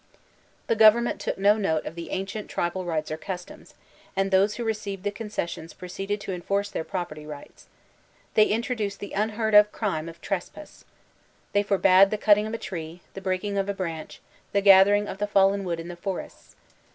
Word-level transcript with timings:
''The 0.65 0.75
government 0.75 1.21
took 1.21 1.37
no 1.37 1.57
note 1.57 1.85
of 1.85 1.93
the 1.93 2.09
ancient 2.09 2.49
tribal 2.49 2.85
rights 2.85 3.11
or 3.11 3.17
customs, 3.17 3.75
and 4.15 4.31
those 4.31 4.55
who 4.55 4.63
received 4.63 5.03
the 5.03 5.11
oonccssions 5.11 5.77
The 5.77 5.85
Mexican 5.85 6.09
Revolution 6.09 6.17
259 6.17 6.17
p 6.17 6.17
roceeded 6.17 6.19
to 6.21 6.33
enforce 6.33 6.69
their 6.71 6.83
property 6.83 7.25
rights. 7.27 7.67
They 8.33 8.43
intro 8.45 8.75
duced 8.75 8.97
the 8.99 9.13
unheard 9.13 9.53
of 9.53 9.71
crime 9.71 10.09
of 10.09 10.19
''trespass/' 10.19 10.85
They 11.53 11.61
forbade 11.61 12.09
the 12.09 12.17
cutting 12.17 12.47
of 12.47 12.53
a 12.55 12.57
tree, 12.57 13.01
the 13.13 13.21
breaking 13.21 13.59
of 13.59 13.69
a 13.69 13.75
branch, 13.75 14.21
the 14.53 14.61
gather 14.61 14.95
ing 14.95 15.07
of 15.07 15.19
the 15.19 15.27
fallen 15.27 15.63
wood 15.63 15.79
in 15.79 15.87
the 15.87 15.95
forests. 15.95 16.55